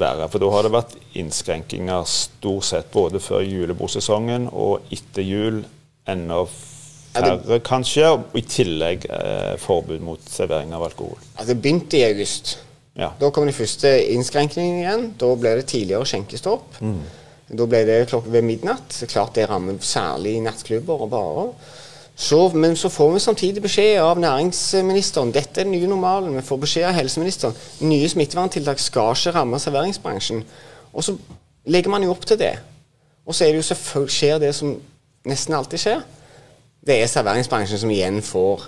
verre. 0.00 0.28
For 0.32 0.42
da 0.42 0.50
har 0.52 0.66
det 0.66 0.74
vært 0.74 0.96
innskrenkinger 1.16 2.04
stort 2.10 2.68
sett 2.68 2.90
både 2.92 3.22
før 3.24 3.46
julebordsesongen 3.46 4.50
og 4.52 4.92
etter 4.92 5.24
jul. 5.24 5.62
Enda 6.06 6.42
færre, 6.50 7.60
kanskje. 7.64 8.10
Og 8.18 8.36
i 8.36 8.44
tillegg 8.44 9.08
uh, 9.08 9.56
forbud 9.62 10.04
mot 10.04 10.28
servering 10.28 10.76
av 10.76 10.84
alkohol. 10.90 11.16
Altså, 11.34 11.54
det 11.54 11.60
begynte 11.64 12.00
i 12.02 12.06
august. 12.10 12.58
Ja. 12.96 13.10
Da 13.20 13.28
kom 13.32 13.48
de 13.48 13.56
første 13.56 13.90
innskrenkningene 14.12 14.84
igjen. 14.84 15.08
Da 15.20 15.32
ble 15.40 15.56
det 15.58 15.70
tidligere 15.72 16.08
skjenkestopp. 16.08 16.82
Mm. 16.84 17.00
Da 17.46 17.66
ble 17.70 17.82
det 17.86 18.06
klokken 18.10 18.34
ved 18.34 18.46
midnatt. 18.46 19.02
Klart 19.10 19.36
det 19.38 19.46
rammer 19.50 19.78
særlig 19.84 20.40
nattklubber 20.42 21.04
og 21.06 21.10
barer. 21.12 21.74
Så, 22.16 22.48
men 22.56 22.76
så 22.76 22.88
får 22.88 23.12
vi 23.12 23.20
samtidig 23.20 23.62
beskjed 23.62 23.98
av 24.00 24.16
næringsministeren 24.18 25.34
dette 25.34 25.60
er 25.60 25.68
den 25.68 25.74
nye 25.76 25.90
normalen. 25.90 26.34
Vi 26.38 26.44
får 26.48 26.62
beskjed 26.62 26.88
av 26.88 26.96
helseministeren 26.96 27.58
nye 27.84 28.08
smitteverntiltak 28.08 28.80
skal 28.80 29.12
ikke 29.12 29.34
ramme 29.36 29.60
serveringsbransjen. 29.60 30.40
Og 30.96 31.04
så 31.04 31.16
legger 31.68 31.92
man 31.92 32.06
jo 32.06 32.14
opp 32.14 32.24
til 32.26 32.40
det. 32.40 32.54
Og 33.26 33.36
så 33.36 33.44
er 33.44 33.52
det 33.52 33.60
jo 33.60 33.68
selvfølgelig 33.68 34.16
skjer 34.16 34.40
det 34.40 34.54
som 34.56 34.72
nesten 35.28 35.58
alltid 35.58 35.82
skjer. 35.82 36.02
Det 36.86 36.98
er 37.02 37.12
serveringsbransjen 37.12 37.82
som 37.84 37.92
igjen 37.92 38.22
får 38.24 38.64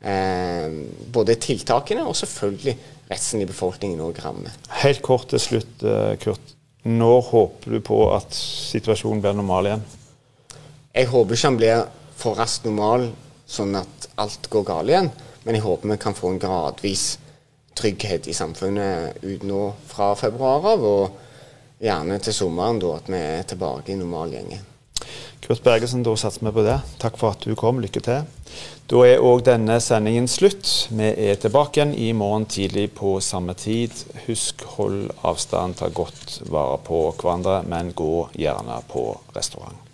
eh, 0.00 0.80
både 1.12 1.36
tiltakene 1.42 2.06
og 2.06 2.16
selvfølgelig 2.16 2.78
resten 3.10 3.44
i 3.44 3.48
befolkningen 3.50 4.00
òg 4.08 4.24
rammer. 4.24 4.56
Helt 4.80 5.04
kort 5.04 5.28
til 5.34 5.42
slutt, 5.42 5.84
eh, 5.84 6.14
Kurt. 6.22 6.55
Når 6.86 7.20
håper 7.32 7.72
du 7.74 7.80
på 7.82 7.96
at 8.14 8.34
situasjonen 8.36 9.18
blir 9.22 9.34
normal 9.34 9.66
igjen? 9.66 9.80
Jeg 10.94 11.08
håper 11.10 11.34
ikke 11.34 11.48
den 11.48 11.56
blir 11.58 11.80
for 12.16 12.38
raskt 12.38 12.68
normal, 12.68 13.08
sånn 13.46 13.74
at 13.80 14.06
alt 14.22 14.46
går 14.52 14.66
galt 14.68 14.92
igjen. 14.92 15.10
Men 15.42 15.58
jeg 15.58 15.64
håper 15.66 15.90
vi 15.90 15.98
kan 16.04 16.14
få 16.14 16.30
en 16.30 16.38
gradvis 16.42 17.04
trygghet 17.76 18.30
i 18.30 18.36
samfunnet 18.36 19.18
ut 19.24 19.42
nå 19.46 19.64
fra 19.90 20.12
februar 20.18 20.70
av, 20.72 20.86
og 20.86 21.82
gjerne 21.82 22.20
til 22.22 22.38
sommeren, 22.38 22.78
da 22.80 22.94
at 23.00 23.10
vi 23.10 23.20
er 23.20 23.44
tilbake 23.50 23.92
i 23.92 23.98
normalgjengen. 23.98 24.75
Kurt 25.46 25.62
Bergesen, 25.62 26.02
da 26.02 26.10
satser 26.18 26.42
vi 26.42 26.50
på 26.56 26.62
det. 26.66 26.80
Takk 26.98 27.20
for 27.20 27.36
at 27.36 27.44
du 27.46 27.54
kom. 27.54 27.78
Lykke 27.78 28.00
til. 28.02 28.24
Da 28.90 29.02
er 29.06 29.22
òg 29.22 29.44
denne 29.46 29.76
sendingen 29.78 30.26
slutt. 30.26 30.66
Vi 30.90 31.12
er 31.28 31.38
tilbake 31.38 31.78
igjen 31.78 31.94
i 31.94 32.08
morgen 32.18 32.48
tidlig 32.50 32.88
på 32.98 33.14
samme 33.22 33.54
tid. 33.54 33.94
Husk 34.26 34.66
hold 34.74 35.12
avstand, 35.22 35.78
ta 35.78 35.92
godt 35.94 36.40
vare 36.50 36.82
på 36.82 37.04
hverandre, 37.14 37.60
men 37.70 37.94
gå 37.94 38.26
gjerne 38.34 38.82
på 38.90 39.12
restaurant. 39.38 39.85